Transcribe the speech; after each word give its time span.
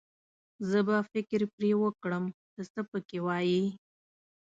زه 0.69 0.79
به 0.87 0.97
فکر 1.11 1.41
پرې 1.55 1.71
وکړم، 1.81 2.25
ته 2.53 2.61
څه 2.71 2.81
پکې 2.89 3.19
وايې. 3.25 3.65